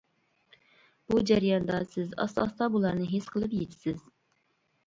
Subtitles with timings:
[1.11, 4.05] بۇ جەرياندا، سىز ئاستا-ئاستا بۇلارنى ھېس قىلىپ يېتىسىز.